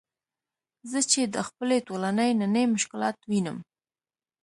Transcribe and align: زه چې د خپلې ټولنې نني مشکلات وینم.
زه 0.89 0.99
چې 1.11 1.21
د 1.33 1.35
خپلې 1.47 1.77
ټولنې 1.87 2.29
نني 2.41 2.63
مشکلات 2.75 3.17
وینم. 3.29 3.57